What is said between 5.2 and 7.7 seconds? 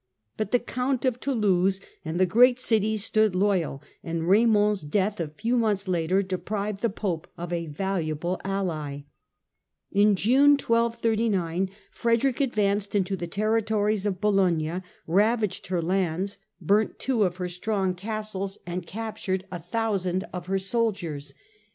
few months later deprived the Pope of a